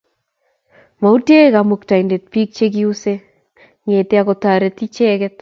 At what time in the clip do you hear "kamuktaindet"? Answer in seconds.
1.55-2.23